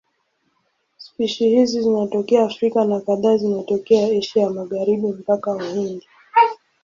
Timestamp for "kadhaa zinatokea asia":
3.01-4.43